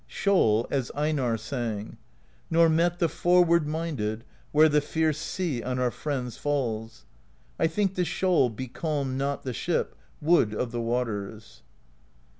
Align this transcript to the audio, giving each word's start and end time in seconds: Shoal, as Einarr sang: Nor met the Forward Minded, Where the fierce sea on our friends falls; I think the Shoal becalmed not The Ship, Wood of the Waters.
Shoal, 0.07 0.65
as 0.71 0.89
Einarr 0.95 1.37
sang: 1.39 1.97
Nor 2.49 2.69
met 2.69 2.97
the 2.97 3.07
Forward 3.07 3.67
Minded, 3.67 4.23
Where 4.51 4.67
the 4.67 4.81
fierce 4.81 5.19
sea 5.19 5.61
on 5.61 5.77
our 5.77 5.91
friends 5.91 6.37
falls; 6.37 7.05
I 7.59 7.67
think 7.67 7.93
the 7.93 8.03
Shoal 8.03 8.49
becalmed 8.49 9.19
not 9.19 9.43
The 9.43 9.53
Ship, 9.53 9.93
Wood 10.19 10.55
of 10.55 10.71
the 10.71 10.81
Waters. 10.81 11.61